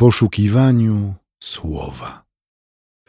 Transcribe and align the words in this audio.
poszukiwaniu 0.00 1.14
słowa. 1.40 2.24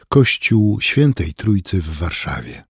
Kościół 0.08 0.80
Świętej 0.80 1.34
Trójcy 1.34 1.80
w 1.80 1.98
Warszawie. 1.98 2.64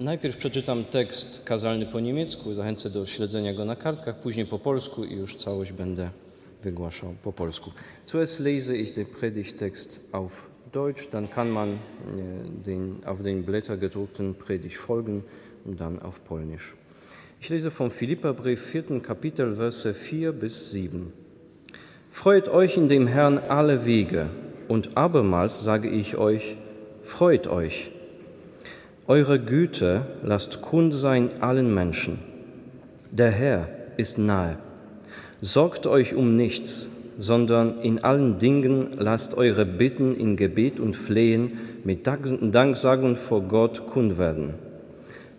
Najpierw 0.00 0.36
przeczytam 0.36 0.84
tekst 0.84 1.44
kazalny 1.44 1.86
po 1.86 2.00
niemiecku, 2.00 2.54
zachęcę 2.54 2.90
do 2.90 3.06
śledzenia 3.06 3.54
go 3.54 3.64
na 3.64 3.76
kartkach, 3.76 4.20
później 4.20 4.46
po 4.46 4.58
polsku 4.58 5.04
i 5.04 5.14
już 5.14 5.36
całość 5.36 5.72
będę 5.72 6.10
wygłaszał 6.62 7.14
po 7.22 7.32
polsku. 7.32 7.72
Zuerst 8.06 8.40
lese 8.40 8.76
ich 8.76 8.94
den 8.94 9.06
Predigtext 9.06 10.00
auf 10.12 10.50
Deutsch, 10.72 11.10
dann 11.10 11.28
kann 11.28 11.50
man 11.50 11.68
äh, 11.72 11.78
den, 12.64 13.04
auf 13.04 13.22
den 13.22 13.44
Blätter 13.44 13.76
gedruckten 13.76 14.34
Predigt 14.34 14.76
folgen 14.76 15.22
und 15.64 15.80
dann 15.80 16.02
auf 16.02 16.24
Polnisch. 16.24 16.74
Ich 17.40 17.50
lese 17.50 17.70
vom 17.70 17.90
Philipperbrief, 17.90 18.60
vierten 18.72 19.02
Kapitel, 19.02 19.56
Verse 19.56 19.94
4 19.94 20.32
bis 20.32 20.72
7. 20.72 21.21
Freut 22.14 22.50
euch 22.50 22.76
in 22.76 22.90
dem 22.90 23.06
Herrn 23.06 23.40
alle 23.48 23.86
Wege, 23.86 24.26
und 24.68 24.98
abermals 24.98 25.64
sage 25.64 25.88
ich 25.88 26.18
euch, 26.18 26.58
freut 27.02 27.48
euch. 27.48 27.90
Eure 29.08 29.40
Güte 29.40 30.02
lasst 30.22 30.60
kund 30.60 30.92
sein 30.92 31.30
allen 31.40 31.72
Menschen. 31.74 32.18
Der 33.10 33.30
Herr 33.30 33.66
ist 33.96 34.18
nahe. 34.18 34.58
Sorgt 35.40 35.86
euch 35.86 36.14
um 36.14 36.36
nichts, 36.36 36.90
sondern 37.18 37.80
in 37.80 38.04
allen 38.04 38.38
Dingen 38.38 38.88
lasst 38.98 39.34
eure 39.34 39.64
Bitten 39.64 40.14
in 40.14 40.36
Gebet 40.36 40.80
und 40.80 40.94
Flehen 40.96 41.52
mit 41.82 42.06
Danksagung 42.06 43.16
vor 43.16 43.40
Gott 43.40 43.86
kund 43.86 44.18
werden. 44.18 44.52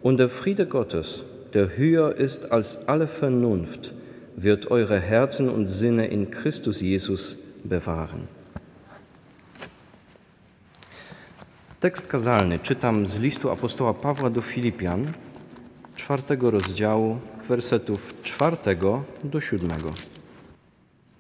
Und 0.01 0.19
der 0.19 0.27
Friede 0.27 0.65
Gottes, 0.65 1.23
der 1.53 1.77
höher 1.77 2.15
ist 2.15 2.51
als 2.51 2.87
alle 2.87 3.05
Vernunft, 3.05 3.93
wird 4.37 4.71
eure 4.71 4.99
Herzen 4.99 5.49
und 5.49 5.67
Sinne 5.67 6.07
in 6.07 6.31
Christus 6.31 6.81
Jesus 6.81 7.37
bewahren. 7.63 8.27
Tekst 11.79 12.07
kazalny 12.07 12.59
czytam 12.59 13.07
z 13.07 13.19
listu 13.19 13.49
apostoła 13.49 13.93
Pawła 13.93 14.29
do 14.29 14.41
Filipian, 14.41 15.13
czwartego 15.95 16.51
rozdziału, 16.51 17.17
wersetów 17.47 18.13
czwartego 18.23 19.03
do 19.23 19.41
siódmego. 19.41 19.91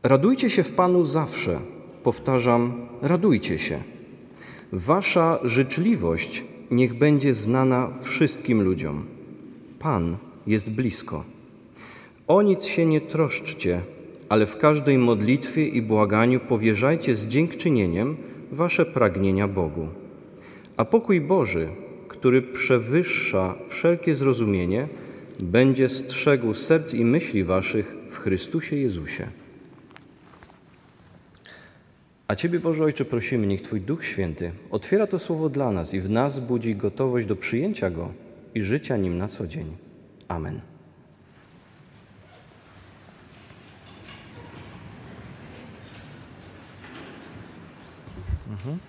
Radujcie 0.03 0.49
się 0.49 0.63
w 0.63 0.71
Panu 0.71 1.05
zawsze. 1.05 1.59
Powtarzam, 2.03 2.87
radujcie 3.01 3.59
się. 3.59 3.83
Wasza 4.71 5.39
życzliwość 5.43 6.43
niech 6.71 6.93
będzie 6.93 7.33
znana 7.33 7.89
wszystkim 8.01 8.61
ludziom. 8.61 9.05
Pan 9.79 10.17
jest 10.47 10.71
blisko. 10.71 11.32
O 12.27 12.41
nic 12.41 12.65
się 12.65 12.85
nie 12.85 13.01
troszczcie, 13.01 13.81
ale 14.29 14.45
w 14.45 14.57
każdej 14.57 14.97
modlitwie 14.97 15.67
i 15.67 15.81
błaganiu 15.81 16.39
powierzajcie 16.39 17.15
z 17.15 17.27
dziękczynieniem 17.27 18.17
wasze 18.51 18.85
pragnienia 18.85 19.47
Bogu. 19.47 19.87
A 20.77 20.85
pokój 20.85 21.21
Boży, 21.21 21.67
który 22.07 22.41
przewyższa 22.41 23.55
wszelkie 23.67 24.15
zrozumienie, 24.15 24.87
będzie 25.43 25.89
strzegł 25.89 26.53
serc 26.53 26.93
i 26.93 27.05
myśli 27.05 27.43
waszych 27.43 27.95
w 28.09 28.17
Chrystusie 28.17 28.75
Jezusie. 28.75 29.27
A 32.27 32.35
Ciebie, 32.35 32.59
Boże 32.59 32.83
Ojcze, 32.83 33.05
prosimy, 33.05 33.47
niech 33.47 33.61
Twój 33.61 33.81
Duch 33.81 34.05
Święty 34.05 34.51
otwiera 34.71 35.07
to 35.07 35.19
słowo 35.19 35.49
dla 35.49 35.71
nas 35.71 35.93
i 35.93 35.99
w 35.99 36.09
nas 36.09 36.39
budzi 36.39 36.75
gotowość 36.75 37.27
do 37.27 37.35
przyjęcia 37.35 37.89
Go 37.89 38.09
i 38.55 38.61
życia 38.61 38.97
nim 38.97 39.17
na 39.17 39.27
co 39.27 39.47
dzień. 39.47 39.65
Amen. 40.27 40.72
Mhm. 48.65 48.79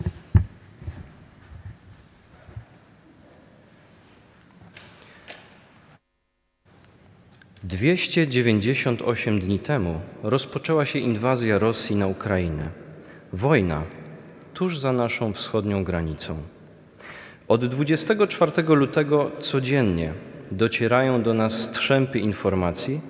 298 7.65 9.39
dni 9.39 9.59
temu 9.59 10.01
rozpoczęła 10.23 10.85
się 10.85 10.99
inwazja 10.99 11.59
Rosji 11.59 11.97
na 11.97 12.07
Ukrainę. 12.07 12.69
Wojna 13.33 13.83
tuż 14.55 14.79
za 14.79 14.93
naszą 14.93 15.33
wschodnią 15.33 15.85
granicą. 15.85 16.43
Od 17.49 17.67
24 17.67 18.63
lutego 18.63 19.31
codziennie 19.39 20.13
docierają 20.51 21.23
do 21.23 21.35
nas 21.35 21.53
strzępy 21.53 22.19
informacji 22.19 23.01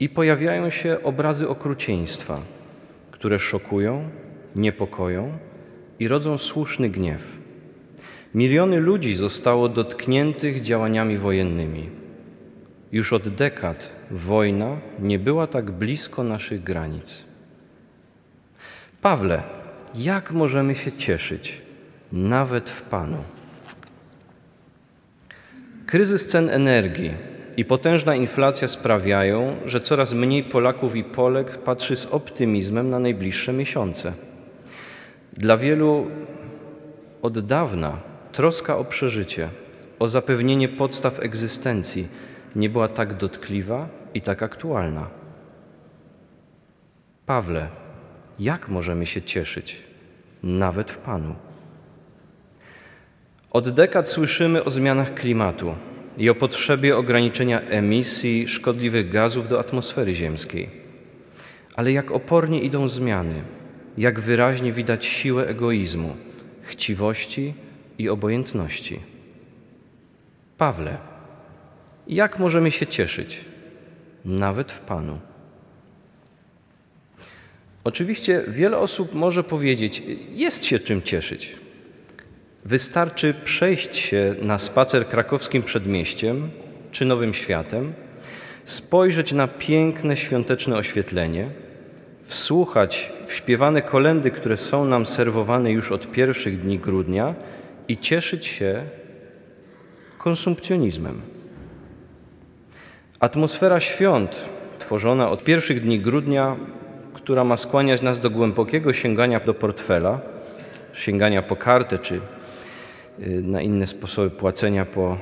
i 0.00 0.08
pojawiają 0.08 0.70
się 0.70 1.02
obrazy 1.02 1.48
okrucieństwa, 1.48 2.40
które 3.10 3.38
szokują, 3.38 4.08
niepokoją 4.56 5.38
i 6.02 6.08
rodzą 6.08 6.38
słuszny 6.38 6.88
gniew. 6.88 7.22
Miliony 8.34 8.80
ludzi 8.80 9.14
zostało 9.14 9.68
dotkniętych 9.68 10.60
działaniami 10.60 11.16
wojennymi 11.16 11.90
już 12.92 13.12
od 13.12 13.28
dekad 13.28 13.92
wojna 14.10 14.76
nie 14.98 15.18
była 15.18 15.46
tak 15.46 15.70
blisko 15.70 16.24
naszych 16.24 16.62
granic. 16.62 17.24
Pawle, 19.02 19.42
jak 19.94 20.32
możemy 20.32 20.74
się 20.74 20.92
cieszyć, 20.92 21.62
nawet 22.12 22.70
w 22.70 22.82
Panu? 22.82 23.24
Kryzys 25.86 26.26
cen 26.26 26.50
energii 26.50 27.14
i 27.56 27.64
potężna 27.64 28.14
inflacja 28.14 28.68
sprawiają, 28.68 29.56
że 29.64 29.80
coraz 29.80 30.14
mniej 30.14 30.42
Polaków 30.42 30.96
i 30.96 31.04
Polek 31.04 31.58
patrzy 31.58 31.96
z 31.96 32.06
optymizmem 32.06 32.90
na 32.90 32.98
najbliższe 32.98 33.52
miesiące. 33.52 34.31
Dla 35.32 35.56
wielu 35.56 36.06
od 37.22 37.46
dawna 37.46 37.98
troska 38.32 38.76
o 38.76 38.84
przeżycie, 38.84 39.48
o 39.98 40.08
zapewnienie 40.08 40.68
podstaw 40.68 41.20
egzystencji, 41.20 42.08
nie 42.56 42.70
była 42.70 42.88
tak 42.88 43.14
dotkliwa 43.14 43.88
i 44.14 44.20
tak 44.20 44.42
aktualna. 44.42 45.10
Pawle, 47.26 47.68
jak 48.38 48.68
możemy 48.68 49.06
się 49.06 49.22
cieszyć, 49.22 49.82
nawet 50.42 50.90
w 50.90 50.98
Panu? 50.98 51.34
Od 53.50 53.68
dekad 53.68 54.08
słyszymy 54.08 54.64
o 54.64 54.70
zmianach 54.70 55.14
klimatu 55.14 55.74
i 56.18 56.30
o 56.30 56.34
potrzebie 56.34 56.96
ograniczenia 56.96 57.60
emisji 57.60 58.48
szkodliwych 58.48 59.10
gazów 59.10 59.48
do 59.48 59.60
atmosfery 59.60 60.14
ziemskiej. 60.14 60.70
Ale 61.76 61.92
jak 61.92 62.10
opornie 62.10 62.60
idą 62.60 62.88
zmiany, 62.88 63.42
jak 63.98 64.20
wyraźnie 64.20 64.72
widać 64.72 65.06
siłę 65.06 65.46
egoizmu, 65.46 66.16
chciwości 66.62 67.54
i 67.98 68.08
obojętności. 68.08 69.00
Pawle, 70.58 70.98
jak 72.08 72.38
możemy 72.38 72.70
się 72.70 72.86
cieszyć, 72.86 73.44
nawet 74.24 74.72
w 74.72 74.80
Panu? 74.80 75.18
Oczywiście 77.84 78.44
wiele 78.48 78.78
osób 78.78 79.14
może 79.14 79.44
powiedzieć, 79.44 80.02
jest 80.34 80.64
się 80.64 80.78
czym 80.78 81.02
cieszyć. 81.02 81.56
Wystarczy 82.64 83.34
przejść 83.44 83.96
się 83.96 84.34
na 84.42 84.58
spacer 84.58 85.08
krakowskim 85.08 85.62
przedmieściem 85.62 86.50
czy 86.92 87.04
Nowym 87.04 87.34
Światem, 87.34 87.92
spojrzeć 88.64 89.32
na 89.32 89.48
piękne 89.48 90.16
świąteczne 90.16 90.76
oświetlenie, 90.76 91.50
wsłuchać 92.24 93.12
śpiewane 93.32 93.82
kolendy, 93.82 94.30
które 94.30 94.56
są 94.56 94.84
nam 94.84 95.06
serwowane 95.06 95.72
już 95.72 95.92
od 95.92 96.10
pierwszych 96.10 96.60
dni 96.60 96.78
grudnia 96.78 97.34
i 97.88 97.96
cieszyć 97.96 98.46
się 98.46 98.82
konsumpcjonizmem. 100.18 101.20
Atmosfera 103.20 103.80
świąt, 103.80 104.44
tworzona 104.78 105.30
od 105.30 105.44
pierwszych 105.44 105.80
dni 105.80 106.00
grudnia, 106.00 106.56
która 107.14 107.44
ma 107.44 107.56
skłaniać 107.56 108.02
nas 108.02 108.20
do 108.20 108.30
głębokiego 108.30 108.92
sięgania 108.92 109.40
do 109.40 109.54
portfela, 109.54 110.20
sięgania 110.92 111.42
po 111.42 111.56
kartę 111.56 111.98
czy 111.98 112.14
y, 112.14 112.20
na 113.42 113.62
inne 113.62 113.86
sposoby 113.86 114.30
płacenia, 114.30 114.84
po, 114.84 115.18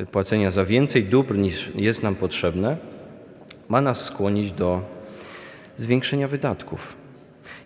y, 0.00 0.06
płacenia 0.06 0.50
za 0.50 0.64
więcej 0.64 1.04
dóbr 1.04 1.38
niż 1.38 1.70
jest 1.74 2.02
nam 2.02 2.14
potrzebne, 2.14 2.76
ma 3.68 3.80
nas 3.80 4.04
skłonić 4.04 4.52
do 4.52 4.82
zwiększenia 5.76 6.28
wydatków. 6.28 7.05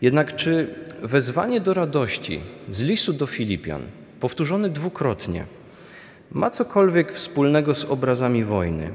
Jednak 0.03 0.37
czy 0.37 0.75
wezwanie 1.03 1.61
do 1.61 1.75
radości 1.75 2.41
z 2.69 2.83
listu 2.83 3.13
do 3.13 3.27
Filipian, 3.27 3.83
powtórzone 4.21 4.69
dwukrotnie, 4.69 5.45
ma 6.31 6.51
cokolwiek 6.51 7.13
wspólnego 7.13 7.75
z 7.75 7.85
obrazami 7.85 8.45
wojny, 8.45 8.91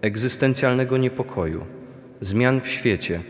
egzystencjalnego 0.00 0.96
niepokoju, 0.96 1.64
zmian 2.20 2.60
w 2.60 2.68
świecie, 2.68 3.22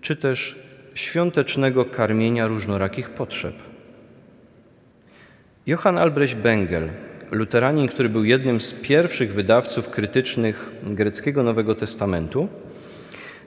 czy 0.00 0.16
też 0.16 0.58
świątecznego 0.94 1.84
karmienia 1.84 2.46
różnorakich 2.46 3.10
potrzeb. 3.10 3.54
Johann 5.66 5.98
Albrecht 5.98 6.36
Bengel, 6.36 6.88
luteranin, 7.30 7.88
który 7.88 8.08
był 8.08 8.24
jednym 8.24 8.60
z 8.60 8.72
pierwszych 8.72 9.32
wydawców 9.32 9.90
krytycznych 9.90 10.70
greckiego 10.82 11.42
Nowego 11.42 11.74
Testamentu, 11.74 12.48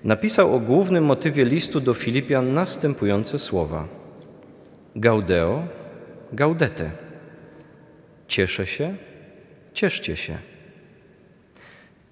napisał 0.04 0.56
o 0.56 0.60
głównym 0.60 1.06
motywie 1.06 1.46
listu 1.46 1.82
do 1.82 1.94
Filipian 1.94 2.54
następujące 2.54 3.40
słowa: 3.40 3.88
Gaudeo, 4.96 5.68
gaudete. 6.34 6.92
Cieszę 8.28 8.68
się, 8.68 8.96
cieszcie 9.74 10.16
się. 10.16 10.38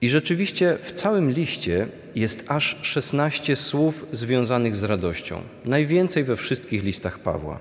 I 0.01 0.09
rzeczywiście 0.09 0.77
w 0.81 0.91
całym 0.91 1.31
liście 1.31 1.87
jest 2.15 2.51
aż 2.51 2.77
16 2.81 3.55
słów 3.55 4.05
związanych 4.11 4.75
z 4.75 4.83
radością. 4.83 5.41
Najwięcej 5.65 6.23
we 6.23 6.35
wszystkich 6.35 6.83
listach 6.83 7.19
Pawła. 7.19 7.59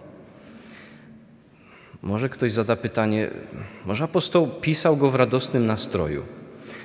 Może 2.03 2.29
ktoś 2.29 2.53
zada 2.53 2.77
pytanie, 2.77 3.31
może 3.87 4.05
apostoł 4.05 4.49
pisał 4.61 4.97
go 4.97 5.11
w 5.11 5.15
radosnym 5.15 5.67
nastroju? 5.67 6.23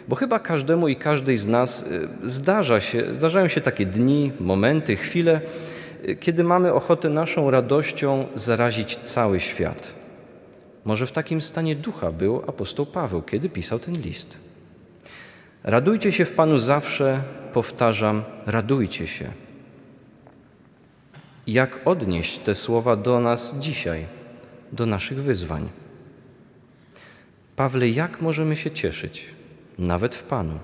Bo 0.07 0.15
chyba 0.15 0.39
każdemu 0.39 0.87
i 0.87 0.95
każdej 0.95 1.37
z 1.37 1.47
nas 1.47 1.81
y, 1.81 2.07
zdarza 2.23 2.81
się, 2.81 3.15
zdarzają 3.15 3.47
się 3.47 3.61
takie 3.61 3.85
dni, 3.85 4.31
momenty, 4.39 4.95
chwile, 4.95 5.41
y, 6.09 6.15
kiedy 6.15 6.43
mamy 6.43 6.73
ochotę 6.73 7.09
naszą 7.09 7.51
radością 7.51 8.27
zarazić 8.35 8.97
cały 8.97 9.39
świat. 9.39 9.93
Może 10.85 11.05
w 11.05 11.11
takim 11.11 11.41
stanie 11.41 11.75
ducha 11.75 12.11
był 12.11 12.37
apostoł 12.47 12.85
Paweł, 12.85 13.21
kiedy 13.21 13.49
pisał 13.49 13.79
ten 13.79 13.93
list. 13.93 14.37
Radujcie 15.63 16.11
się 16.11 16.25
w 16.25 16.31
Panu 16.31 16.57
zawsze, 16.57 17.23
powtarzam, 17.53 18.23
radujcie 18.45 19.07
się. 19.07 19.31
Jak 21.47 21.79
odnieść 21.85 22.39
te 22.39 22.55
słowa 22.55 22.95
do 22.95 23.19
nas 23.19 23.55
dzisiaj, 23.59 24.05
do 24.71 24.85
naszych 24.85 25.23
wyzwań? 25.23 25.69
Pawle, 27.55 27.89
jak 27.89 28.21
możemy 28.21 28.55
się 28.55 28.71
cieszyć, 28.71 29.25
nawet 29.81 30.15
w 30.15 30.23
Panu? 30.23 30.59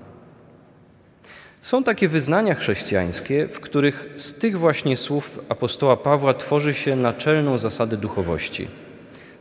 Są 1.60 1.84
takie 1.84 2.08
wyznania 2.08 2.54
chrześcijańskie, 2.54 3.48
w 3.48 3.60
których 3.60 4.12
z 4.16 4.34
tych 4.34 4.58
właśnie 4.58 4.96
słów 4.96 5.38
apostoła 5.48 5.96
Pawła 5.96 6.34
tworzy 6.34 6.74
się 6.74 6.96
naczelną 6.96 7.58
zasadę 7.58 7.96
duchowości. 7.96 8.68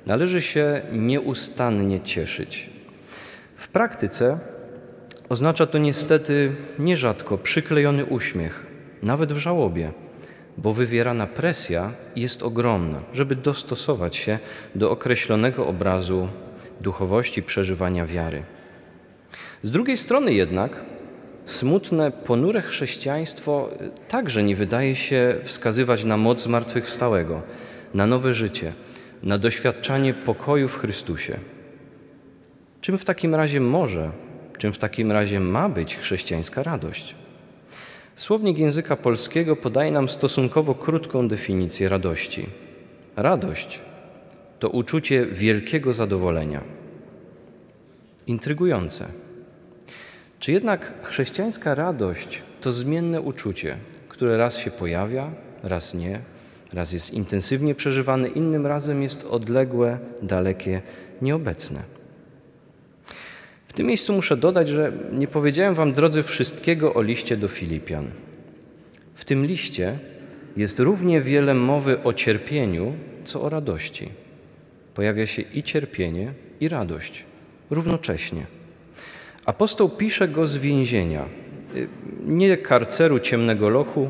Należy 0.05 0.41
się 0.41 0.81
nieustannie 0.91 2.01
cieszyć. 2.01 2.69
W 3.55 3.67
praktyce 3.67 4.39
Oznacza 5.29 5.65
to 5.65 5.77
niestety 5.77 6.55
nierzadko 6.79 7.37
przyklejony 7.37 8.05
uśmiech, 8.05 8.65
nawet 9.03 9.33
w 9.33 9.37
żałobie, 9.37 9.91
bo 10.57 10.73
wywierana 10.73 11.27
presja 11.27 11.91
jest 12.15 12.43
ogromna, 12.43 13.01
żeby 13.13 13.35
dostosować 13.35 14.15
się 14.15 14.39
do 14.75 14.91
określonego 14.91 15.67
obrazu 15.67 16.27
duchowości 16.81 17.43
przeżywania 17.43 18.05
wiary. 18.05 18.43
Z 19.63 19.71
drugiej 19.71 19.97
strony 19.97 20.33
jednak 20.33 20.85
smutne, 21.45 22.11
ponure 22.11 22.61
chrześcijaństwo 22.61 23.69
także 24.07 24.43
nie 24.43 24.55
wydaje 24.55 24.95
się 24.95 25.35
wskazywać 25.43 26.03
na 26.03 26.17
moc 26.17 26.43
zmartwychwstałego, 26.43 27.41
na 27.93 28.07
nowe 28.07 28.33
życie, 28.33 28.73
na 29.23 29.37
doświadczanie 29.37 30.13
pokoju 30.13 30.67
w 30.67 30.77
Chrystusie. 30.77 31.39
Czym 32.81 32.97
w 32.97 33.05
takim 33.05 33.35
razie 33.35 33.59
może 33.59 34.11
Czym 34.57 34.73
w 34.73 34.77
takim 34.77 35.11
razie 35.11 35.39
ma 35.39 35.69
być 35.69 35.95
chrześcijańska 35.95 36.63
radość? 36.63 37.15
Słownik 38.15 38.57
języka 38.57 38.95
polskiego 38.95 39.55
podaje 39.55 39.91
nam 39.91 40.09
stosunkowo 40.09 40.75
krótką 40.75 41.27
definicję 41.27 41.89
radości. 41.89 42.49
Radość 43.15 43.79
to 44.59 44.69
uczucie 44.69 45.25
wielkiego 45.25 45.93
zadowolenia. 45.93 46.63
Intrygujące. 48.27 49.07
Czy 50.39 50.51
jednak 50.51 50.93
chrześcijańska 51.03 51.75
radość 51.75 52.41
to 52.61 52.73
zmienne 52.73 53.21
uczucie, 53.21 53.77
które 54.09 54.37
raz 54.37 54.57
się 54.57 54.71
pojawia, 54.71 55.31
raz 55.63 55.93
nie, 55.93 56.19
raz 56.73 56.93
jest 56.93 57.13
intensywnie 57.13 57.75
przeżywane, 57.75 58.27
innym 58.27 58.65
razem 58.65 59.03
jest 59.03 59.23
odległe, 59.23 59.99
dalekie, 60.21 60.81
nieobecne? 61.21 61.97
tym 63.77 63.87
miejscu 63.87 64.13
muszę 64.13 64.37
dodać, 64.37 64.69
że 64.69 64.91
nie 65.11 65.27
powiedziałem 65.27 65.75
Wam, 65.75 65.93
drodzy, 65.93 66.23
wszystkiego 66.23 66.93
o 66.93 67.01
liście 67.01 67.37
do 67.37 67.47
Filipian. 67.47 68.05
W 69.15 69.25
tym 69.25 69.45
liście 69.45 69.99
jest 70.57 70.79
równie 70.79 71.21
wiele 71.21 71.53
mowy 71.53 72.03
o 72.03 72.13
cierpieniu, 72.13 72.93
co 73.23 73.41
o 73.41 73.49
radości. 73.49 74.09
Pojawia 74.93 75.27
się 75.27 75.41
i 75.41 75.63
cierpienie, 75.63 76.33
i 76.59 76.69
radość 76.69 77.23
równocześnie. 77.69 78.45
Apostoł 79.47 79.89
pisze 79.89 80.27
go 80.27 80.47
z 80.47 80.57
więzienia, 80.57 81.25
nie 82.25 82.57
karceru 82.57 83.19
ciemnego 83.19 83.69
lochu, 83.69 84.09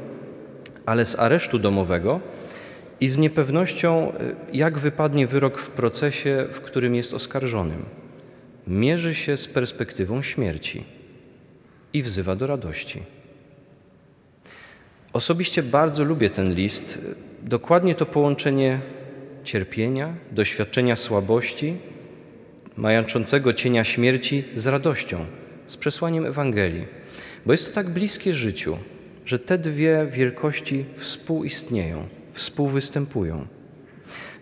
ale 0.85 1.05
z 1.05 1.19
aresztu 1.19 1.59
domowego 1.59 2.19
i 3.01 3.07
z 3.07 3.17
niepewnością, 3.17 4.13
jak 4.53 4.79
wypadnie 4.79 5.27
wyrok 5.27 5.57
w 5.59 5.69
procesie, 5.69 6.47
w 6.51 6.61
którym 6.61 6.95
jest 6.95 7.13
oskarżonym. 7.13 7.85
Mierzy 8.67 9.15
się 9.15 9.37
z 9.37 9.47
perspektywą 9.47 10.21
śmierci 10.21 10.83
i 11.93 12.01
wzywa 12.01 12.35
do 12.35 12.47
radości. 12.47 13.03
Osobiście 15.13 15.63
bardzo 15.63 16.03
lubię 16.03 16.29
ten 16.29 16.53
list, 16.53 16.99
dokładnie 17.43 17.95
to 17.95 18.05
połączenie 18.05 18.79
cierpienia, 19.43 20.13
doświadczenia 20.31 20.95
słabości, 20.95 21.77
majączącego 22.77 23.53
cienia 23.53 23.83
śmierci 23.83 24.43
z 24.55 24.67
radością, 24.67 25.25
z 25.67 25.77
przesłaniem 25.77 26.25
Ewangelii, 26.25 26.85
bo 27.45 27.51
jest 27.51 27.67
to 27.67 27.75
tak 27.75 27.89
bliskie 27.89 28.33
życiu, 28.33 28.77
że 29.25 29.39
te 29.39 29.57
dwie 29.57 30.07
wielkości 30.11 30.85
współistnieją, 30.95 32.07
współwystępują. 32.33 33.47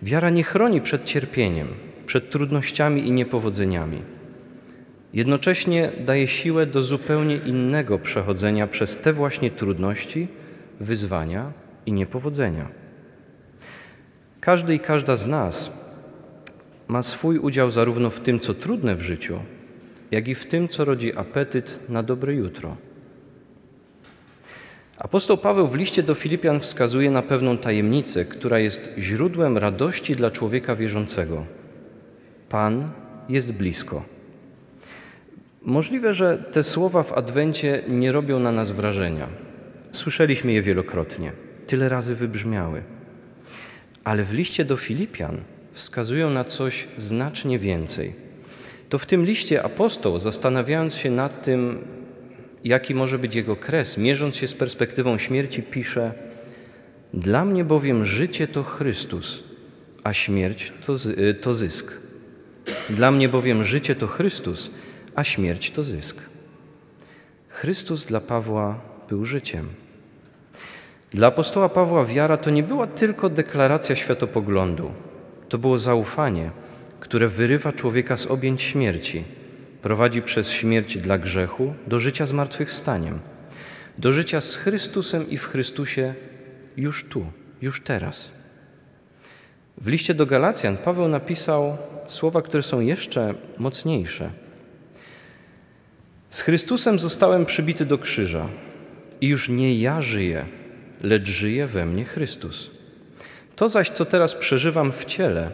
Wiara 0.02 0.30
nie 0.30 0.44
chroni 0.44 0.82
przed 0.82 1.06
cierpieniem, 1.06 1.68
przed 2.06 2.30
trudnościami 2.30 3.08
i 3.08 3.12
niepowodzeniami. 3.12 4.02
Jednocześnie 5.14 5.92
daje 6.06 6.28
siłę 6.28 6.66
do 6.66 6.82
zupełnie 6.84 7.36
innego 7.36 8.00
przechodzenia 8.00 8.68
przez 8.68 8.98
te 8.98 9.14
właśnie 9.14 9.52
trudności, 9.52 10.28
wyzwania 10.80 11.52
i 11.86 11.92
niepowodzenia. 11.92 12.68
Każdy 14.40 14.76
i 14.76 14.80
każda 14.80 15.18
z 15.18 15.28
nas 15.28 15.72
ma 16.88 17.04
swój 17.04 17.38
udział 17.38 17.72
zarówno 17.72 18.10
w 18.10 18.20
tym, 18.20 18.40
co 18.40 18.54
trudne 18.54 18.96
w 18.96 19.02
życiu, 19.02 19.40
jak 20.12 20.28
i 20.28 20.36
w 20.36 20.46
tym, 20.46 20.68
co 20.68 20.86
rodzi 20.86 21.16
apetyt 21.16 21.80
na 21.90 22.04
dobre 22.04 22.34
jutro. 22.34 22.78
Apostoł 24.98 25.38
Paweł 25.38 25.68
w 25.68 25.76
liście 25.76 26.04
do 26.04 26.16
Filipian 26.16 26.60
wskazuje 26.60 27.12
na 27.12 27.22
pewną 27.22 27.58
tajemnicę, 27.58 28.26
która 28.26 28.60
jest 28.60 28.92
źródłem 28.98 29.58
radości 29.58 30.16
dla 30.16 30.32
człowieka 30.32 30.76
wierzącego. 30.76 31.46
Pan 32.50 32.92
jest 33.30 33.54
blisko. 33.54 34.04
Możliwe, 35.62 36.14
że 36.14 36.38
te 36.38 36.64
słowa 36.64 37.04
w 37.04 37.14
Adwencie 37.14 37.84
nie 37.88 38.12
robią 38.12 38.40
na 38.40 38.52
nas 38.52 38.72
wrażenia. 38.72 39.28
Słyszeliśmy 39.92 40.54
je 40.54 40.62
wielokrotnie, 40.62 41.32
tyle 41.68 41.90
razy 41.90 42.16
wybrzmiały. 42.16 42.84
Ale 44.04 44.24
w 44.24 44.34
liście 44.34 44.66
do 44.66 44.78
Filipian 44.78 45.38
wskazują 45.76 46.30
na 46.30 46.44
coś 46.44 46.88
znacznie 46.98 47.60
więcej. 47.60 48.14
To 48.90 48.98
w 48.98 49.06
tym 49.06 49.26
liście 49.26 49.64
apostoł, 49.64 50.20
zastanawiając 50.20 50.96
się 50.96 51.12
nad 51.12 51.44
tym, 51.44 51.88
jaki 52.64 52.96
może 52.96 53.20
być 53.20 53.36
jego 53.36 53.56
kres, 53.56 53.98
mierząc 53.98 54.36
się 54.36 54.48
z 54.48 54.54
perspektywą 54.54 55.18
śmierci, 55.18 55.64
pisze: 55.64 56.14
Dla 57.14 57.46
mnie 57.46 57.66
bowiem 57.66 58.06
życie 58.06 58.48
to 58.48 58.64
Chrystus, 58.64 59.44
a 60.04 60.14
śmierć 60.14 60.74
to, 60.86 60.96
to 61.42 61.54
zysk. 61.54 61.92
Dla 62.90 63.12
mnie 63.12 63.30
bowiem 63.30 63.64
życie 63.64 63.96
to 63.96 64.08
Chrystus, 64.08 64.72
a 65.16 65.24
śmierć 65.24 65.72
to 65.72 65.84
zysk. 65.84 66.18
Chrystus 67.50 68.06
dla 68.06 68.22
Pawła 68.22 68.80
był 69.10 69.26
życiem. 69.26 69.68
Dla 71.12 71.28
apostoła 71.28 71.70
Pawła 71.70 72.06
wiara 72.06 72.38
to 72.38 72.50
nie 72.50 72.64
była 72.64 72.88
tylko 72.88 73.30
deklaracja 73.30 73.96
światopoglądu, 73.96 74.92
to 75.50 75.58
było 75.58 75.78
zaufanie, 75.78 76.52
które 77.00 77.28
wyrywa 77.28 77.74
człowieka 77.74 78.18
z 78.18 78.26
objęć 78.26 78.62
śmierci, 78.62 79.24
prowadzi 79.82 80.22
przez 80.22 80.50
śmierć 80.50 80.98
dla 80.98 81.18
grzechu 81.18 81.74
do 81.88 82.00
życia 82.00 82.26
zmartwychwstaniem, 82.26 83.20
do 83.98 84.12
życia 84.12 84.42
z 84.42 84.56
Chrystusem 84.56 85.30
i 85.30 85.38
w 85.38 85.48
Chrystusie 85.48 86.14
już 86.78 87.06
tu, 87.06 87.26
już 87.62 87.82
teraz. 87.82 88.32
W 89.78 89.88
liście 89.88 90.14
do 90.14 90.26
Galacjan 90.26 90.78
Paweł 90.78 91.08
napisał 91.08 91.78
słowa, 92.08 92.42
które 92.42 92.64
są 92.64 92.80
jeszcze 92.80 93.34
mocniejsze– 93.58 94.32
z 96.36 96.42
Chrystusem 96.42 97.00
zostałem 97.00 97.46
przybity 97.46 97.86
do 97.86 97.98
krzyża 97.98 98.50
i 99.22 99.28
już 99.28 99.50
nie 99.50 99.76
ja 99.76 100.02
żyję, 100.02 100.46
lecz 101.04 101.30
żyje 101.30 101.68
we 101.68 101.86
mnie 101.86 102.06
Chrystus. 102.06 102.72
To 103.56 103.70
zaś, 103.70 103.90
co 103.90 104.06
teraz 104.06 104.36
przeżywam 104.36 104.92
w 104.92 105.06
ciele, 105.06 105.52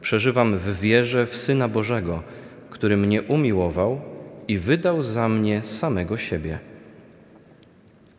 przeżywam 0.00 0.58
w 0.58 0.80
wierze 0.80 1.26
w 1.26 1.36
Syna 1.36 1.68
Bożego, 1.68 2.22
który 2.70 2.96
mnie 2.96 3.22
umiłował 3.22 4.00
i 4.48 4.58
wydał 4.58 5.02
za 5.02 5.28
mnie 5.28 5.62
samego 5.64 6.16
siebie. 6.16 6.58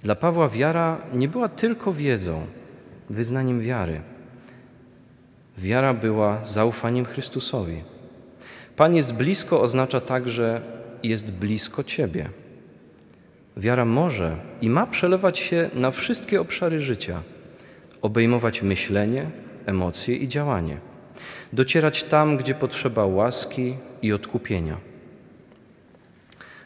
Dla 0.04 0.16
Pawła 0.16 0.50
wiara 0.50 1.02
nie 1.14 1.28
była 1.28 1.50
tylko 1.50 1.94
wiedzą, 1.94 2.46
wyznaniem 3.10 3.62
wiary. 3.62 4.02
Wiara 5.58 5.94
była 5.94 6.46
zaufaniem 6.46 7.06
Chrystusowi. 7.06 7.84
Pan 8.76 8.96
jest 8.96 9.14
blisko 9.14 9.62
oznacza 9.62 10.02
także 10.02 10.62
jest 11.04 11.32
blisko 11.32 11.84
Ciebie. 11.84 12.30
Wiara 13.58 13.86
może 13.86 14.38
i 14.62 14.70
ma 14.70 14.88
przelewać 14.88 15.40
się 15.40 15.70
na 15.74 15.92
wszystkie 15.92 16.42
obszary 16.42 16.82
życia, 16.82 17.22
obejmować 18.02 18.62
myślenie, 18.62 19.30
emocje 19.66 20.16
i 20.16 20.28
działanie, 20.28 20.78
docierać 21.54 22.04
tam, 22.04 22.38
gdzie 22.38 22.56
potrzeba 22.56 23.06
łaski 23.06 23.78
i 24.02 24.14
odkupienia. 24.14 24.78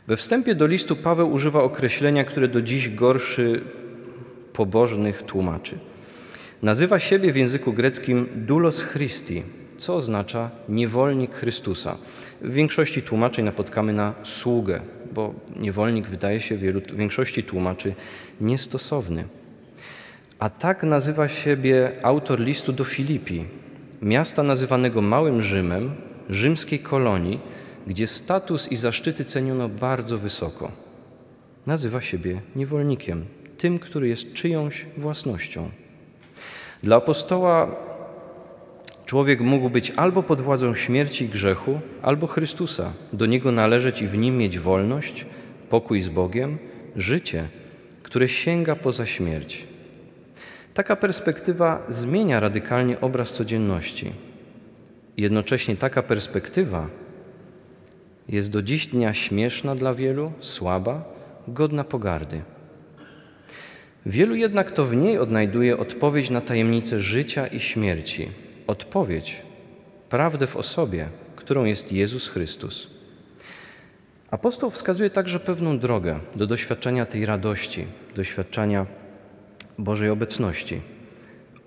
We 0.07 0.17
wstępie 0.17 0.55
do 0.55 0.67
listu 0.67 0.95
Paweł 0.95 1.31
używa 1.31 1.63
określenia, 1.63 2.23
które 2.23 2.47
do 2.47 2.61
dziś 2.61 2.89
gorszy 2.89 3.61
pobożnych 4.53 5.23
tłumaczy. 5.23 5.77
Nazywa 6.61 6.99
siebie 6.99 7.33
w 7.33 7.35
języku 7.35 7.73
greckim 7.73 8.27
doulos 8.35 8.85
Christi, 8.85 9.43
co 9.77 9.95
oznacza 9.95 10.49
niewolnik 10.69 11.35
Chrystusa. 11.35 11.97
W 12.41 12.53
większości 12.53 13.01
tłumaczeń 13.01 13.45
napotkamy 13.45 13.93
na 13.93 14.13
sługę, 14.23 14.81
bo 15.13 15.33
niewolnik 15.55 16.07
wydaje 16.07 16.39
się 16.39 16.55
w 16.55 16.95
większości 16.95 17.43
tłumaczy 17.43 17.95
niestosowny. 18.41 19.23
A 20.43 20.49
tak 20.49 20.83
nazywa 20.83 21.27
siebie 21.27 21.91
autor 22.01 22.39
listu 22.39 22.73
do 22.73 22.83
Filipi, 22.83 23.45
miasta 24.01 24.43
nazywanego 24.43 25.01
Małym 25.01 25.41
Rzymem, 25.41 25.95
rzymskiej 26.29 26.79
kolonii, 26.79 27.39
gdzie 27.87 28.07
status 28.07 28.71
i 28.71 28.75
zaszczyty 28.75 29.25
ceniono 29.25 29.69
bardzo 29.69 30.17
wysoko. 30.17 30.71
Nazywa 31.67 32.01
siebie 32.01 32.41
niewolnikiem, 32.55 33.25
tym, 33.57 33.79
który 33.79 34.07
jest 34.07 34.33
czyjąś 34.33 34.85
własnością. 34.97 35.69
Dla 36.81 36.95
apostoła 36.95 37.75
człowiek 39.05 39.41
mógł 39.41 39.69
być 39.69 39.91
albo 39.95 40.23
pod 40.23 40.41
władzą 40.41 40.75
śmierci 40.75 41.25
i 41.25 41.29
grzechu, 41.29 41.79
albo 42.01 42.27
Chrystusa, 42.27 42.93
do 43.13 43.25
niego 43.25 43.51
należeć 43.51 44.01
i 44.01 44.07
w 44.07 44.17
nim 44.17 44.37
mieć 44.37 44.59
wolność, 44.59 45.25
pokój 45.69 46.01
z 46.01 46.09
Bogiem, 46.09 46.57
życie, 46.95 47.47
które 48.03 48.27
sięga 48.27 48.75
poza 48.75 49.05
śmierć. 49.05 49.72
Taka 50.73 50.95
perspektywa 50.95 51.85
zmienia 51.89 52.39
radykalnie 52.39 53.01
obraz 53.01 53.33
codzienności. 53.33 54.13
Jednocześnie 55.17 55.75
taka 55.75 56.03
perspektywa 56.03 56.87
jest 58.29 58.51
do 58.51 58.61
dziś 58.61 58.87
dnia 58.87 59.13
śmieszna 59.13 59.75
dla 59.75 59.93
wielu, 59.93 60.31
słaba, 60.39 61.03
godna 61.47 61.83
pogardy. 61.83 62.41
Wielu 64.05 64.35
jednak 64.35 64.71
to 64.71 64.85
w 64.85 64.95
niej 64.95 65.17
odnajduje 65.17 65.77
odpowiedź 65.77 66.29
na 66.29 66.41
tajemnicę 66.41 66.99
życia 66.99 67.47
i 67.47 67.59
śmierci, 67.59 68.29
odpowiedź, 68.67 69.41
prawdę 70.09 70.47
w 70.47 70.57
osobie, 70.57 71.09
którą 71.35 71.63
jest 71.63 71.91
Jezus 71.91 72.29
Chrystus. 72.29 72.87
Apostoł 74.31 74.69
wskazuje 74.69 75.09
także 75.09 75.39
pewną 75.39 75.79
drogę 75.79 76.19
do 76.35 76.47
doświadczenia 76.47 77.05
tej 77.05 77.25
radości, 77.25 77.87
doświadczenia 78.15 78.85
Bożej 79.77 80.09
obecności. 80.09 80.81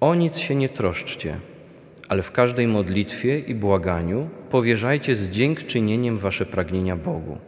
O 0.01 0.15
nic 0.15 0.39
się 0.39 0.55
nie 0.55 0.69
troszczcie, 0.69 1.37
ale 2.09 2.23
w 2.23 2.33
każdej 2.33 2.67
modlitwie 2.67 3.39
i 3.39 3.55
błaganiu 3.55 4.29
powierzajcie 4.51 5.17
z 5.17 5.31
dziękczynieniem 5.31 6.19
wasze 6.19 6.47
pragnienia 6.47 6.97
Bogu. 6.97 7.39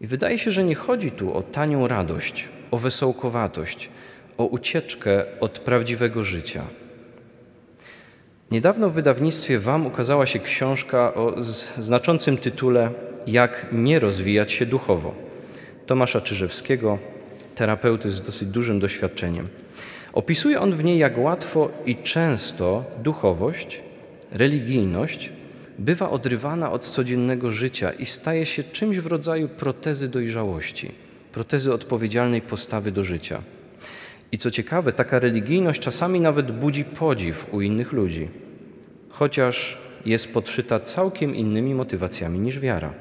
I 0.00 0.06
wydaje 0.06 0.38
się, 0.38 0.50
że 0.50 0.64
nie 0.64 0.74
chodzi 0.74 1.10
tu 1.10 1.34
o 1.34 1.42
tanią 1.42 1.88
radość, 1.88 2.48
o 2.70 2.78
wesołkowatość, 2.78 3.90
o 4.38 4.46
ucieczkę 4.46 5.24
od 5.40 5.58
prawdziwego 5.58 6.24
życia. 6.24 6.62
Niedawno 8.50 8.90
w 8.90 8.92
wydawnictwie 8.92 9.58
WAM 9.58 9.86
ukazała 9.86 10.26
się 10.26 10.38
książka 10.38 11.14
o 11.14 11.34
znaczącym 11.78 12.36
tytule 12.36 12.90
Jak 13.26 13.66
nie 13.72 13.98
rozwijać 13.98 14.52
się 14.52 14.66
duchowo. 14.66 15.14
Tomasza 15.86 16.20
Czyżewskiego, 16.20 16.98
terapeuty 17.54 18.10
z 18.10 18.22
dosyć 18.22 18.48
dużym 18.48 18.80
doświadczeniem. 18.80 19.48
Opisuje 20.12 20.60
on 20.60 20.72
w 20.72 20.84
niej, 20.84 20.98
jak 20.98 21.18
łatwo 21.18 21.70
i 21.86 21.96
często 21.96 22.84
duchowość, 23.02 23.80
religijność 24.32 25.30
bywa 25.78 26.10
odrywana 26.10 26.72
od 26.72 26.84
codziennego 26.84 27.50
życia 27.50 27.92
i 27.92 28.06
staje 28.06 28.46
się 28.46 28.62
czymś 28.64 28.98
w 28.98 29.06
rodzaju 29.06 29.48
protezy 29.48 30.08
dojrzałości, 30.08 30.92
protezy 31.32 31.72
odpowiedzialnej 31.72 32.40
postawy 32.40 32.92
do 32.92 33.04
życia. 33.04 33.42
I 34.32 34.38
co 34.38 34.50
ciekawe, 34.50 34.92
taka 34.92 35.18
religijność 35.18 35.80
czasami 35.82 36.20
nawet 36.20 36.50
budzi 36.50 36.84
podziw 36.84 37.54
u 37.54 37.60
innych 37.60 37.92
ludzi, 37.92 38.28
chociaż 39.10 39.78
jest 40.06 40.32
podszyta 40.32 40.80
całkiem 40.80 41.36
innymi 41.36 41.74
motywacjami 41.74 42.38
niż 42.38 42.60
wiara. 42.60 42.92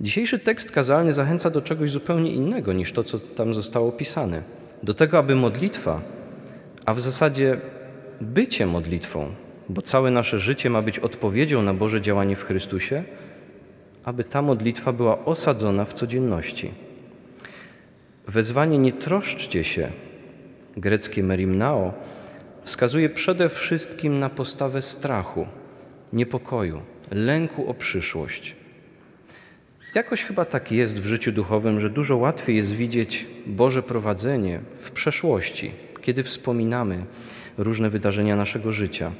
Dzisiejszy 0.00 0.38
tekst 0.38 0.72
kazalny 0.72 1.12
zachęca 1.12 1.50
do 1.50 1.62
czegoś 1.62 1.90
zupełnie 1.90 2.32
innego 2.32 2.72
niż 2.72 2.92
to, 2.92 3.04
co 3.04 3.18
tam 3.18 3.54
zostało 3.54 3.88
opisane. 3.88 4.42
Do 4.82 4.94
tego, 4.94 5.18
aby 5.18 5.34
modlitwa, 5.34 6.00
a 6.86 6.94
w 6.94 7.00
zasadzie 7.00 7.60
bycie 8.20 8.66
modlitwą, 8.66 9.34
bo 9.68 9.82
całe 9.82 10.10
nasze 10.10 10.38
życie 10.38 10.70
ma 10.70 10.82
być 10.82 10.98
odpowiedzią 10.98 11.62
na 11.62 11.74
Boże 11.74 12.00
działanie 12.00 12.36
w 12.36 12.44
Chrystusie, 12.44 13.04
aby 14.04 14.24
ta 14.24 14.42
modlitwa 14.42 14.92
była 14.92 15.24
osadzona 15.24 15.84
w 15.84 15.94
codzienności. 15.94 16.70
Wezwanie 18.28 18.78
nie 18.78 18.92
troszczcie 18.92 19.64
się, 19.64 19.92
greckie 20.76 21.22
merimnao, 21.22 21.94
wskazuje 22.62 23.08
przede 23.08 23.48
wszystkim 23.48 24.18
na 24.18 24.30
postawę 24.30 24.82
strachu, 24.82 25.46
niepokoju, 26.12 26.80
lęku 27.10 27.70
o 27.70 27.74
przyszłość. 27.74 28.61
Jakoś 29.94 30.24
chyba 30.24 30.44
tak 30.44 30.72
jest 30.72 31.00
w 31.00 31.06
życiu 31.06 31.32
duchowym, 31.32 31.80
że 31.80 31.90
dużo 31.90 32.16
łatwiej 32.16 32.56
jest 32.56 32.72
widzieć 32.72 33.26
Boże 33.46 33.82
prowadzenie 33.82 34.60
w 34.80 34.90
przeszłości, 34.90 35.70
kiedy 36.00 36.22
wspominamy 36.22 37.04
różne 37.58 37.90
wydarzenia 37.90 38.36
naszego 38.36 38.72
życia. 38.72 39.12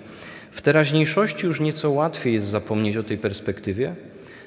W 0.52 0.62
teraźniejszości 0.62 1.46
już 1.46 1.60
nieco 1.60 1.90
łatwiej 1.90 2.34
jest 2.34 2.46
zapomnieć 2.46 2.96
o 2.96 3.02
tej 3.02 3.18
perspektywie, 3.18 3.94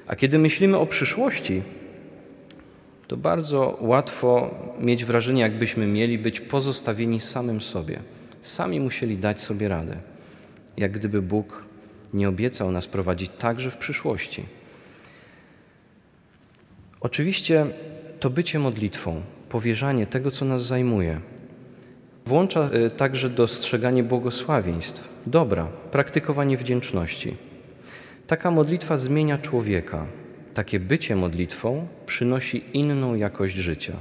a 0.08 0.16
kiedy 0.16 0.38
myślimy 0.38 0.78
o 0.78 0.86
przyszłości, 0.86 1.62
to 3.08 3.18
bardzo 3.18 3.78
łatwo 3.82 4.56
mieć 4.80 5.06
wrażenie, 5.06 5.42
jakbyśmy 5.42 5.88
mieli 5.88 6.18
być 6.18 6.42
pozostawieni 6.42 7.20
samym 7.20 7.62
sobie. 7.62 8.00
Sami 8.42 8.80
musieli 8.80 9.18
dać 9.18 9.42
sobie 9.42 9.68
radę, 9.68 9.98
jak 10.78 10.92
gdyby 10.92 11.22
Bóg 11.22 11.66
nie 12.14 12.30
obiecał 12.30 12.72
nas 12.72 12.88
prowadzić 12.88 13.32
także 13.32 13.72
w 13.72 13.78
przyszłości. 13.78 14.46
Oczywiście 17.06 17.66
to 18.20 18.30
bycie 18.30 18.60
modlitwą, 18.60 19.22
powierzanie 19.50 20.08
tego, 20.08 20.32
co 20.32 20.46
nas 20.46 20.66
zajmuje, 20.66 21.20
włącza 22.26 22.70
y, 22.88 22.90
także 22.90 23.30
dostrzeganie 23.30 24.04
błogosławieństw, 24.04 25.10
dobra, 25.26 25.68
praktykowanie 25.92 26.58
wdzięczności. 26.58 27.38
Taka 28.28 28.52
modlitwa 28.52 28.98
zmienia 28.98 29.38
człowieka. 29.38 30.06
Takie 30.54 30.80
bycie 30.80 31.16
modlitwą 31.16 31.88
przynosi 32.06 32.64
inną 32.74 33.16
jakość 33.16 33.56
życia. 33.56 33.94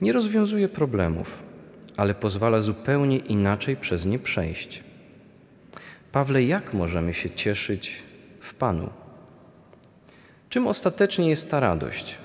Nie 0.00 0.12
rozwiązuje 0.12 0.68
problemów, 0.68 1.42
ale 1.96 2.14
pozwala 2.14 2.60
zupełnie 2.60 3.18
inaczej 3.18 3.76
przez 3.76 4.06
nie 4.06 4.18
przejść. 4.18 4.82
Pawle, 6.12 6.42
jak 6.42 6.74
możemy 6.74 7.14
się 7.14 7.30
cieszyć 7.30 8.02
w 8.40 8.54
Panu? 8.54 8.90
Czym 10.48 10.66
ostatecznie 10.66 11.28
jest 11.28 11.50
ta 11.50 11.60
radość? 11.60 12.21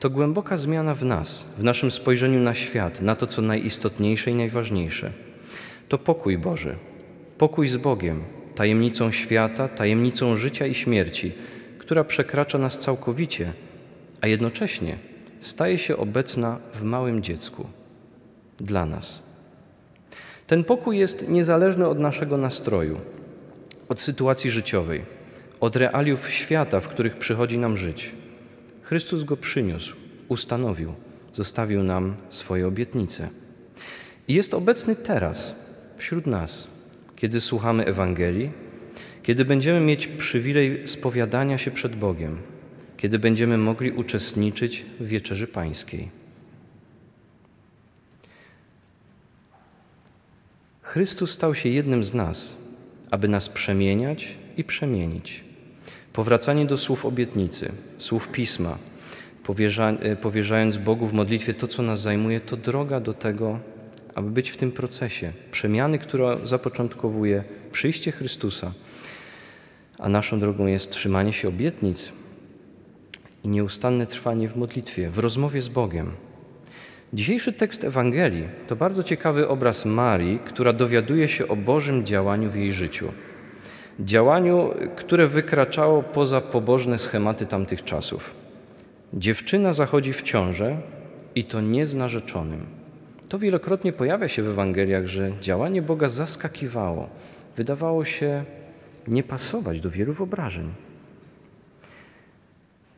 To 0.00 0.10
głęboka 0.10 0.56
zmiana 0.56 0.94
w 0.94 1.04
nas, 1.04 1.46
w 1.58 1.64
naszym 1.64 1.90
spojrzeniu 1.90 2.40
na 2.40 2.54
świat, 2.54 3.00
na 3.00 3.16
to, 3.16 3.26
co 3.26 3.42
najistotniejsze 3.42 4.30
i 4.30 4.34
najważniejsze. 4.34 5.12
To 5.88 5.98
pokój 5.98 6.38
Boży, 6.38 6.76
pokój 7.38 7.68
z 7.68 7.76
Bogiem, 7.76 8.22
tajemnicą 8.54 9.12
świata, 9.12 9.68
tajemnicą 9.68 10.36
życia 10.36 10.66
i 10.66 10.74
śmierci, 10.74 11.32
która 11.78 12.04
przekracza 12.04 12.58
nas 12.58 12.78
całkowicie, 12.78 13.52
a 14.20 14.26
jednocześnie 14.26 14.96
staje 15.40 15.78
się 15.78 15.96
obecna 15.96 16.58
w 16.74 16.82
małym 16.82 17.22
dziecku 17.22 17.66
dla 18.60 18.86
nas. 18.86 19.22
Ten 20.46 20.64
pokój 20.64 20.98
jest 20.98 21.28
niezależny 21.28 21.88
od 21.88 21.98
naszego 21.98 22.36
nastroju, 22.36 23.00
od 23.88 24.00
sytuacji 24.00 24.50
życiowej, 24.50 25.04
od 25.60 25.76
realiów 25.76 26.30
świata, 26.30 26.80
w 26.80 26.88
których 26.88 27.16
przychodzi 27.16 27.58
nam 27.58 27.76
żyć. 27.76 28.14
Chrystus 28.86 29.24
go 29.24 29.36
przyniósł, 29.36 29.96
ustanowił, 30.28 30.94
zostawił 31.32 31.82
nam 31.82 32.16
swoje 32.30 32.66
obietnice. 32.66 33.30
I 34.28 34.34
jest 34.34 34.54
obecny 34.54 34.96
teraz, 34.96 35.54
wśród 35.96 36.26
nas, 36.26 36.68
kiedy 37.16 37.40
słuchamy 37.40 37.86
Ewangelii, 37.86 38.50
kiedy 39.22 39.44
będziemy 39.44 39.80
mieć 39.80 40.06
przywilej 40.06 40.88
spowiadania 40.88 41.58
się 41.58 41.70
przed 41.70 41.96
Bogiem, 41.96 42.38
kiedy 42.96 43.18
będziemy 43.18 43.58
mogli 43.58 43.90
uczestniczyć 43.90 44.86
w 45.00 45.06
wieczerzy 45.06 45.46
pańskiej. 45.46 46.08
Chrystus 50.82 51.30
stał 51.30 51.54
się 51.54 51.68
jednym 51.68 52.04
z 52.04 52.14
nas, 52.14 52.56
aby 53.10 53.28
nas 53.28 53.48
przemieniać 53.48 54.38
i 54.56 54.64
przemienić. 54.64 55.45
Powracanie 56.16 56.64
do 56.64 56.78
słów 56.78 57.06
obietnicy, 57.06 57.72
słów 57.98 58.28
pisma, 58.28 58.78
e, 60.00 60.16
powierzając 60.16 60.76
Bogu 60.76 61.06
w 61.06 61.12
modlitwie 61.12 61.54
to, 61.54 61.66
co 61.66 61.82
nas 61.82 62.00
zajmuje, 62.00 62.40
to 62.40 62.56
droga 62.56 63.00
do 63.00 63.14
tego, 63.14 63.58
aby 64.14 64.30
być 64.30 64.50
w 64.50 64.56
tym 64.56 64.72
procesie 64.72 65.32
przemiany, 65.50 65.98
która 65.98 66.36
zapoczątkowuje 66.36 67.44
przyjście 67.72 68.12
Chrystusa. 68.12 68.72
A 69.98 70.08
naszą 70.08 70.40
drogą 70.40 70.66
jest 70.66 70.90
trzymanie 70.90 71.32
się 71.32 71.48
obietnic 71.48 72.12
i 73.44 73.48
nieustanne 73.48 74.06
trwanie 74.06 74.48
w 74.48 74.56
modlitwie, 74.56 75.10
w 75.10 75.18
rozmowie 75.18 75.62
z 75.62 75.68
Bogiem. 75.68 76.12
Dzisiejszy 77.12 77.52
tekst 77.52 77.84
Ewangelii 77.84 78.48
to 78.68 78.76
bardzo 78.76 79.02
ciekawy 79.02 79.48
obraz 79.48 79.84
Marii, 79.84 80.38
która 80.44 80.72
dowiaduje 80.72 81.28
się 81.28 81.48
o 81.48 81.56
Bożym 81.56 82.06
działaniu 82.06 82.50
w 82.50 82.56
jej 82.56 82.72
życiu. 82.72 83.12
Działaniu, 84.00 84.70
które 84.96 85.26
wykraczało 85.26 86.02
poza 86.02 86.40
pobożne 86.40 86.98
schematy 86.98 87.46
tamtych 87.46 87.84
czasów. 87.84 88.34
Dziewczyna 89.14 89.72
zachodzi 89.72 90.12
w 90.12 90.22
ciążę 90.22 90.76
i 91.34 91.44
to 91.44 91.60
nie 91.60 91.86
z 91.86 91.94
narzeczonym. 91.94 92.66
To 93.28 93.38
wielokrotnie 93.38 93.92
pojawia 93.92 94.28
się 94.28 94.42
w 94.42 94.48
Ewangeliach, 94.48 95.06
że 95.06 95.30
działanie 95.40 95.82
Boga 95.82 96.08
zaskakiwało. 96.08 97.08
Wydawało 97.56 98.04
się 98.04 98.44
nie 99.08 99.22
pasować 99.22 99.80
do 99.80 99.90
wielu 99.90 100.12
wyobrażeń. 100.12 100.74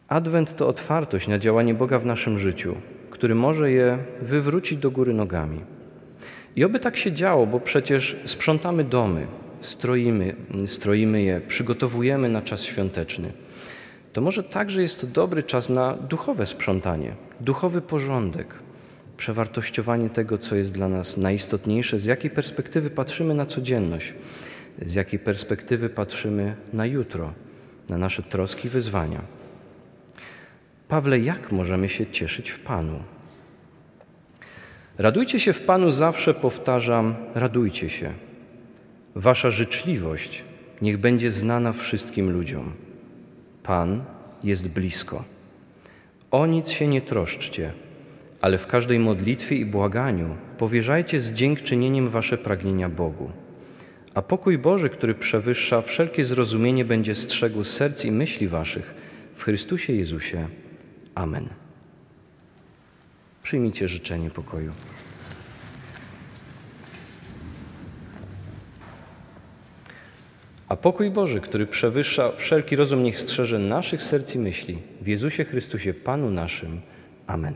Adwent 0.08 0.56
to 0.56 0.68
otwartość 0.68 1.28
na 1.28 1.38
działanie 1.38 1.74
Boga 1.74 1.98
w 1.98 2.06
naszym 2.06 2.38
życiu, 2.38 2.74
który 3.10 3.34
może 3.34 3.70
je 3.70 3.98
wywrócić 4.22 4.78
do 4.78 4.90
góry 4.90 5.14
nogami. 5.14 5.60
I 6.56 6.64
oby 6.64 6.80
tak 6.80 6.96
się 6.96 7.12
działo, 7.12 7.46
bo 7.46 7.60
przecież 7.60 8.16
sprzątamy 8.24 8.84
domy, 8.84 9.26
stroimy, 9.60 10.36
stroimy 10.66 11.22
je, 11.22 11.40
przygotowujemy 11.40 12.28
na 12.28 12.42
czas 12.42 12.62
świąteczny. 12.62 13.32
To 14.12 14.20
może 14.20 14.42
także 14.42 14.82
jest 14.82 15.00
to 15.00 15.06
dobry 15.06 15.42
czas 15.42 15.68
na 15.68 15.94
duchowe 15.94 16.46
sprzątanie, 16.46 17.14
duchowy 17.40 17.80
porządek, 17.80 18.54
przewartościowanie 19.16 20.10
tego, 20.10 20.38
co 20.38 20.56
jest 20.56 20.72
dla 20.72 20.88
nas 20.88 21.16
najistotniejsze, 21.16 21.98
z 21.98 22.04
jakiej 22.04 22.30
perspektywy 22.30 22.90
patrzymy 22.90 23.34
na 23.34 23.46
codzienność, 23.46 24.14
z 24.82 24.94
jakiej 24.94 25.18
perspektywy 25.18 25.88
patrzymy 25.88 26.54
na 26.72 26.86
jutro, 26.86 27.32
na 27.88 27.98
nasze 27.98 28.22
troski 28.22 28.68
wyzwania. 28.68 29.20
Pawle, 30.88 31.18
jak 31.18 31.52
możemy 31.52 31.88
się 31.88 32.06
cieszyć 32.06 32.50
w 32.50 32.58
Panu? 32.58 33.02
Radujcie 34.98 35.40
się 35.40 35.52
w 35.52 35.60
Panu 35.60 35.90
zawsze, 35.90 36.34
powtarzam, 36.34 37.14
radujcie 37.34 37.90
się. 37.90 38.27
Wasza 39.18 39.50
życzliwość 39.50 40.44
niech 40.82 40.98
będzie 40.98 41.30
znana 41.30 41.72
wszystkim 41.72 42.30
ludziom. 42.30 42.72
Pan 43.62 44.04
jest 44.44 44.68
blisko. 44.68 45.24
O 46.30 46.46
nic 46.46 46.68
się 46.68 46.86
nie 46.86 47.00
troszczcie, 47.00 47.72
ale 48.40 48.58
w 48.58 48.66
każdej 48.66 48.98
modlitwie 48.98 49.56
i 49.56 49.64
błaganiu 49.64 50.36
powierzajcie 50.58 51.20
z 51.20 51.32
dziękczynieniem 51.32 52.08
wasze 52.08 52.38
pragnienia 52.38 52.88
Bogu. 52.88 53.30
A 54.14 54.22
pokój 54.22 54.58
Boży, 54.58 54.88
który 54.88 55.14
przewyższa 55.14 55.82
wszelkie 55.82 56.24
zrozumienie, 56.24 56.84
będzie 56.84 57.14
strzegł 57.14 57.64
serc 57.64 58.04
i 58.04 58.12
myśli 58.12 58.48
waszych 58.48 58.94
w 59.36 59.42
Chrystusie 59.42 59.92
Jezusie. 59.92 60.48
Amen. 61.14 61.48
Przyjmijcie 63.42 63.88
życzenie 63.88 64.30
pokoju. 64.30 64.72
A 70.68 70.76
pokój 70.76 71.10
Boży, 71.10 71.40
który 71.40 71.66
przewyższa 71.66 72.32
wszelki 72.36 72.76
rozum, 72.76 73.02
niech 73.02 73.20
strzeże 73.20 73.58
naszych 73.58 74.02
serc 74.02 74.34
i 74.34 74.38
myśli 74.38 74.78
w 75.00 75.06
Jezusie 75.06 75.44
Chrystusie, 75.44 75.94
Panu 75.94 76.30
naszym. 76.30 76.80
Amen. 77.26 77.54